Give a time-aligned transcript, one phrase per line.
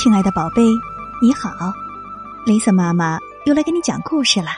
[0.00, 0.62] 亲爱的宝贝，
[1.20, 1.50] 你好，
[2.46, 4.50] 雷森妈妈又来给你讲故事了。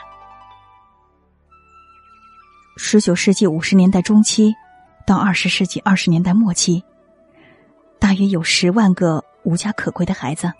[2.77, 4.53] 十九世纪五十年代中期
[5.03, 6.83] 到二十世纪二十年代末期，
[7.97, 10.53] 大约有十万个无家可归的孩子，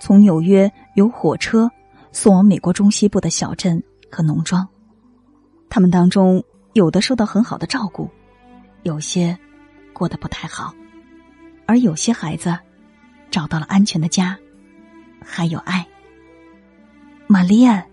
[0.00, 1.70] 从纽约由火车
[2.10, 4.68] 送往美国中西部的小镇和农庄。
[5.70, 6.42] 他们当中
[6.72, 8.10] 有的受到很好的照顾，
[8.82, 9.38] 有些
[9.92, 10.74] 过得不太好，
[11.64, 12.58] 而有些孩子。
[13.30, 14.38] 找到了安全的家，
[15.24, 15.86] 还有爱。
[17.26, 17.84] 玛丽安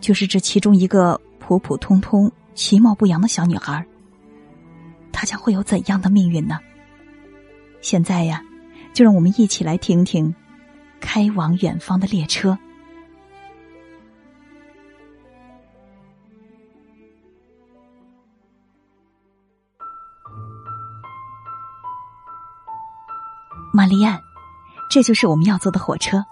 [0.00, 3.84] 就是这其中一个普普通通、其貌不扬的小女孩。
[5.12, 6.58] 她将会有怎样的命运呢？
[7.80, 8.42] 现在呀，
[8.92, 10.34] 就让我们一起来听听
[11.00, 12.58] 开往远方的列车。
[23.72, 24.20] 玛丽安。
[24.94, 26.24] 这就是我们要坐的火车，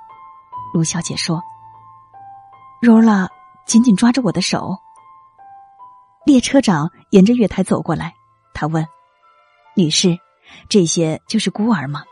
[0.72, 1.42] 卢小姐说。
[2.80, 3.28] 罗拉
[3.66, 4.78] 紧紧抓着我的手。
[6.24, 8.14] 列车长沿着月台走过来，
[8.54, 8.86] 他问
[9.74, 10.16] ：“女士，
[10.68, 12.04] 这些就是孤儿吗？”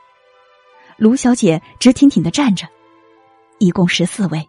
[0.99, 2.67] 卢小姐直挺挺的站着。
[3.61, 4.49] 一共十四位。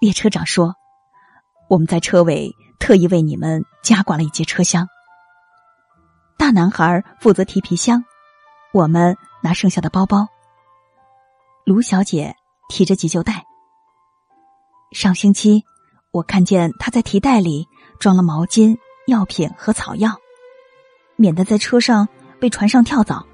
[0.00, 0.76] 列车长说
[1.68, 4.86] ：“我们在车尾特意为你们加挂了一节车厢。
[6.38, 8.04] 大男孩负责提皮箱，
[8.72, 10.28] 我们拿剩下的包包。”
[11.66, 12.32] 卢小姐
[12.68, 13.44] 提着急救袋。
[14.92, 15.64] 上星期，
[16.12, 17.66] 我看见她在提袋里
[17.98, 20.14] 装了毛巾、药品和草药，
[21.16, 22.06] 免得在车上
[22.38, 23.26] 被船上跳蚤。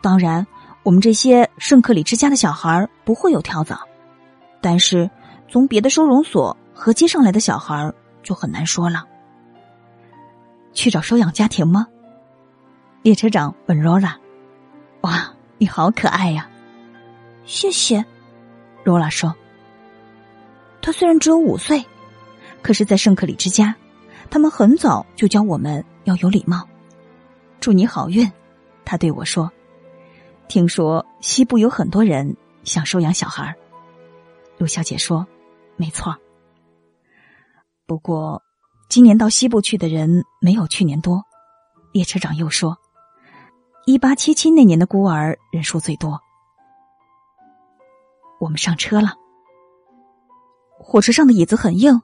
[0.00, 0.46] 当然，
[0.84, 3.80] 我们这些圣克里之家的小孩不会有跳蚤，
[4.60, 5.10] 但是
[5.48, 9.04] 从别的收容所和接上来的小孩就很难说了。
[10.72, 11.88] 去找收养家庭吗？
[13.02, 14.16] 列车长问罗拉
[15.02, 16.48] ：“哇，你好可爱呀！”
[17.46, 18.04] 谢谢，
[18.82, 19.34] 罗拉说
[20.82, 21.84] ：“他虽然只有五岁，
[22.60, 23.74] 可是，在圣克里之家，
[24.28, 26.68] 他们很早就教我们要有礼貌。
[27.60, 28.28] 祝你好运。”
[28.84, 29.50] 他对我说
[30.48, 33.54] ：“听说西部有很多人想收养小孩。”
[34.58, 35.26] 陆小姐说
[35.76, 36.16] ：“没错。
[37.86, 38.42] 不过，
[38.88, 41.22] 今年到西部去的人没有去年多。”
[41.92, 42.76] 列车长又说
[43.86, 46.20] ：“一八七七那年的孤儿人数最多。”
[48.46, 49.14] 我们上车了。
[50.78, 52.00] 火车上的椅子很硬，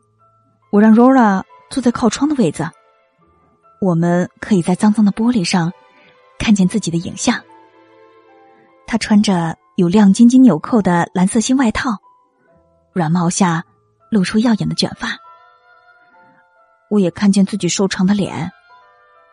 [0.73, 2.69] 我让 Rora 坐在靠窗的位子，
[3.81, 5.73] 我们可以在脏脏的玻璃上
[6.41, 7.41] 看见自己的影像。
[8.89, 11.91] 他穿着有亮晶晶纽扣的蓝色新外套，
[12.93, 13.63] 软帽下
[14.11, 15.11] 露出耀眼的卷发。
[16.91, 18.51] 我也看见自己瘦长的脸，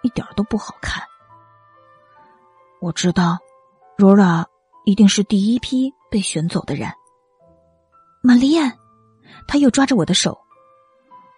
[0.03, 1.01] 一点都不好看。
[2.79, 3.39] 我知道
[3.97, 4.45] ，Rora
[4.85, 5.91] 一定是第一批。
[6.11, 6.91] 被选走的人，
[8.21, 8.77] 玛丽安，
[9.47, 10.37] 他又抓着我的手。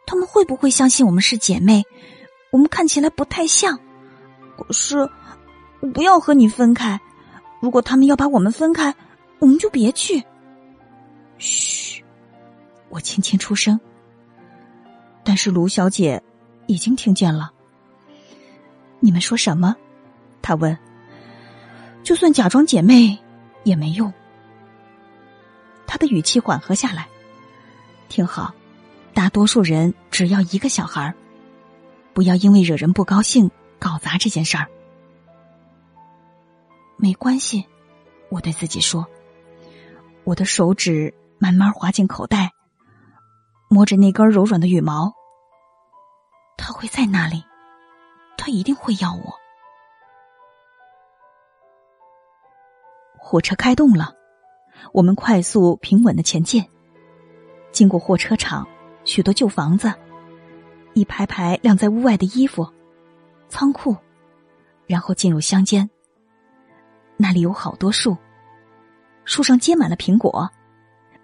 [0.07, 1.83] 他们会不会相信我们是姐妹？
[2.51, 3.79] 我们看起来不太像。
[4.57, 4.97] 可是，
[5.79, 6.99] 我不要和你分开。
[7.61, 8.93] 如果他们要把我们分开，
[9.39, 10.23] 我们就别去。
[11.37, 12.03] 嘘，
[12.89, 13.79] 我轻轻出声。
[15.23, 16.21] 但是卢小姐
[16.65, 17.51] 已经听见了。
[18.99, 19.75] 你们说什么？
[20.41, 20.75] 她问。
[22.03, 23.17] 就算假装姐妹
[23.63, 24.11] 也没用。
[25.91, 27.05] 他的语气缓和下来，
[28.07, 28.53] 听好，
[29.13, 31.13] 大多数人只要一个小孩
[32.13, 34.69] 不要因为惹人不高兴搞砸这件事儿。
[36.95, 37.67] 没关系，
[38.29, 39.05] 我对自己说。
[40.23, 42.53] 我的手指慢慢滑进口袋，
[43.67, 45.13] 摸着那根柔软的羽毛。
[46.55, 47.43] 他会在那里，
[48.37, 49.37] 他一定会要我。
[53.17, 54.20] 火车开动了。
[54.91, 56.65] 我们快速平稳的前进，
[57.71, 58.67] 经过货车厂，
[59.05, 59.93] 许多旧房子，
[60.93, 62.67] 一排排晾在屋外的衣服，
[63.49, 63.95] 仓库，
[64.85, 65.89] 然后进入乡间。
[67.17, 68.17] 那里有好多树，
[69.25, 70.49] 树上结满了苹果。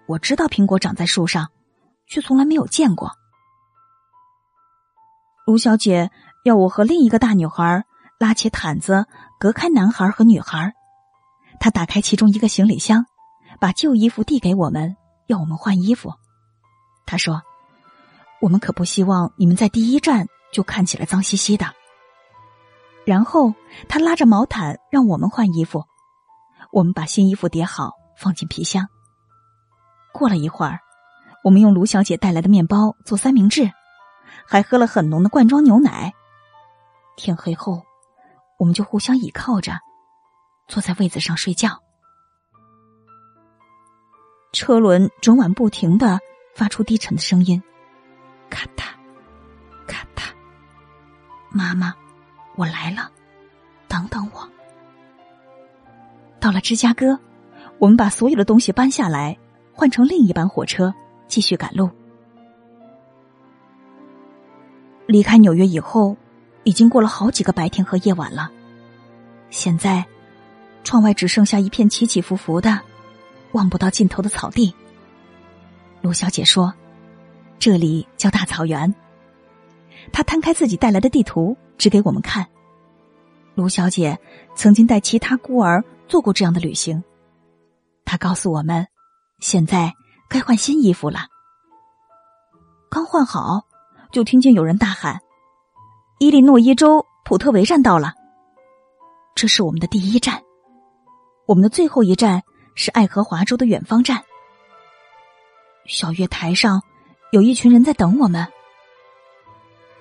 [0.06, 1.50] 我知道苹果长在树上，
[2.06, 3.12] 却从来没有见过。
[5.46, 6.10] 卢小姐
[6.44, 7.84] 要我和另一个大女孩
[8.18, 9.06] 拉起毯子，
[9.38, 10.72] 隔开男孩和女孩。
[11.60, 13.04] 她打开其中一个行李箱。
[13.60, 14.96] 把旧衣服递给我们，
[15.26, 16.12] 要我们换衣服。
[17.06, 17.42] 他说
[18.40, 21.66] ：“我们可不希望你们在第一站就看起来脏兮兮的。”
[23.04, 23.54] 然后
[23.88, 25.84] 他拉着毛毯让我们换衣服。
[26.70, 28.86] 我们把新衣服叠好，放进皮箱。
[30.12, 30.80] 过了一会儿，
[31.42, 33.70] 我们用卢小姐带来的面包做三明治，
[34.46, 36.12] 还喝了很浓的罐装牛奶。
[37.16, 37.82] 天黑后，
[38.58, 39.72] 我们就互相倚靠着，
[40.68, 41.82] 坐在位子上睡觉。
[44.52, 46.18] 车轮整晚不停的
[46.54, 47.62] 发出低沉的声音，
[48.48, 48.84] 咔嗒，
[49.86, 50.22] 咔嗒。
[51.50, 51.94] 妈妈，
[52.56, 53.10] 我来了，
[53.86, 54.48] 等等我。
[56.40, 57.18] 到了芝加哥，
[57.78, 59.36] 我们把所有的东西搬下来，
[59.72, 60.92] 换成另一班火车，
[61.26, 61.90] 继续赶路。
[65.06, 66.16] 离开纽约以后，
[66.64, 68.50] 已经过了好几个白天和夜晚了。
[69.50, 70.04] 现在，
[70.84, 72.80] 窗外只剩下一片起起伏伏的、
[73.52, 74.74] 望不到尽头的草地。
[76.00, 76.72] 卢小姐说
[77.58, 78.94] ：“这里叫大草原。”
[80.12, 82.46] 她摊开自己带来的地图，指给我们看。
[83.54, 84.18] 卢小姐
[84.54, 87.02] 曾经带其他孤儿做过这样的旅行。
[88.04, 88.86] 她告诉我们，
[89.40, 89.92] 现在
[90.28, 91.26] 该换新衣服了。
[92.88, 93.62] 刚换好，
[94.12, 95.20] 就听见有人大喊
[96.20, 98.14] ：“伊利诺伊州普特维站到了。”
[99.34, 100.42] 这是我们的第一站，
[101.46, 102.42] 我们的最后一站
[102.78, 104.22] 是爱荷华州的远方站。
[105.86, 106.80] 小月台上
[107.32, 108.44] 有一群人在等我们。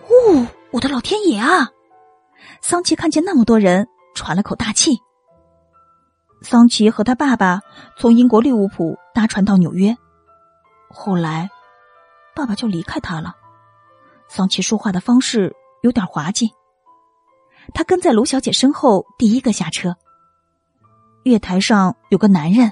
[0.03, 1.71] 哦，我的老天爷啊！
[2.62, 4.95] 桑奇看见那么多人，喘了口大气。
[6.44, 7.62] 桑奇和他爸爸
[7.97, 9.97] 从英国利物浦搭船到纽约，
[10.88, 11.50] 后来
[12.35, 13.35] 爸爸就离开他了。
[14.27, 15.51] 桑奇说话的方式
[15.81, 16.51] 有点滑稽。
[17.73, 19.95] 他跟在卢小姐身后，第一个下车。
[21.27, 22.71] 月台上有个男人，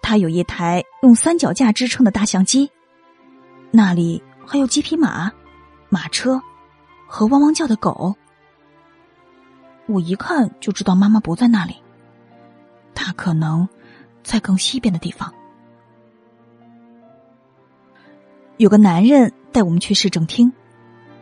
[0.00, 2.70] 他有一台用三脚架支撑的大相机，
[3.70, 5.30] 那里还有几匹马、
[5.88, 6.40] 马车
[7.06, 8.14] 和汪汪叫的狗。
[9.86, 11.76] 我一看就知道妈妈不在那里，
[12.94, 13.68] 她可能
[14.22, 15.32] 在更西边的地方。
[18.56, 20.50] 有个男人带我们去市政厅，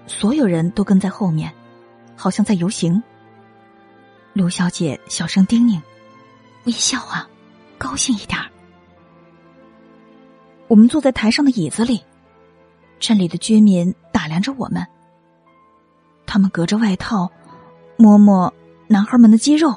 [0.06, 1.52] 所有人都跟在后面，
[2.14, 3.02] 好像在游行。
[4.34, 5.80] 卢小姐小声叮咛
[6.64, 7.28] ：“微笑啊，
[7.78, 8.50] 高兴一点儿。”
[10.68, 12.02] 我们坐在台上的椅子里，
[12.98, 14.86] 镇里的居民打量着我们，
[16.26, 17.30] 他们隔着外套。
[17.98, 18.52] 摸摸
[18.88, 19.70] 男孩们的肌肉，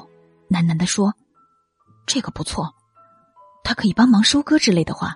[0.48, 1.14] 喃喃的说
[2.06, 2.74] ：“这个不错，
[3.62, 5.14] 他可以帮忙收割之类的话。”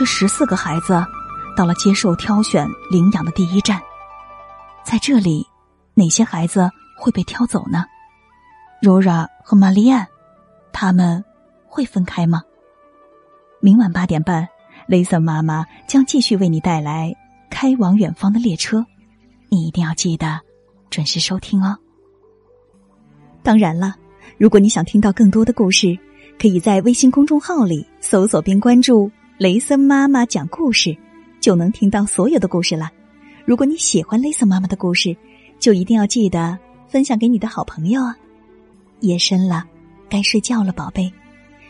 [0.00, 1.04] 这十四个孩子
[1.54, 3.78] 到了接受挑选领养的第一站，
[4.82, 5.46] 在这里，
[5.92, 7.84] 哪些孩子会被挑走呢？
[8.80, 10.08] 柔拉和玛丽安，
[10.72, 11.22] 他们
[11.66, 12.42] 会分开吗？
[13.60, 14.48] 明晚八点半，
[14.86, 17.14] 雷森妈妈将继续为你带来
[17.50, 18.82] 开往远方的列车，
[19.50, 20.40] 你一定要记得
[20.88, 21.76] 准时收听哦。
[23.42, 23.96] 当然了，
[24.38, 25.94] 如果你想听到更多的故事，
[26.40, 29.12] 可以在微信公众号里搜索并关注。
[29.40, 30.94] 雷森妈妈讲故事，
[31.40, 32.90] 就能听到所有的故事了。
[33.46, 35.16] 如果你喜欢雷森妈妈的故事，
[35.58, 36.58] 就一定要记得
[36.88, 38.14] 分享给你的好朋友啊！
[39.00, 39.64] 夜深了，
[40.10, 41.10] 该睡觉了，宝贝，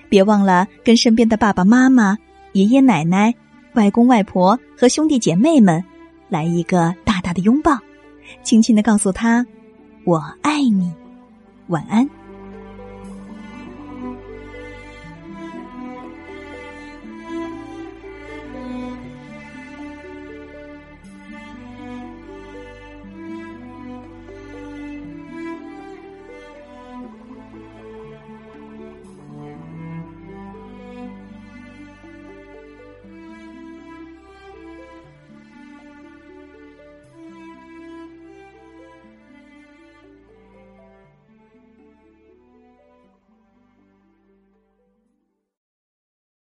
[0.08, 2.18] 别忘了跟身边的爸爸妈妈、
[2.54, 3.32] 爷爷奶奶、
[3.74, 5.84] 外公外婆和兄弟姐妹们
[6.28, 7.78] 来一个大大的拥抱，
[8.42, 9.46] 轻轻的告诉他
[10.02, 10.92] ：“我爱你。”
[11.70, 12.10] 晚安。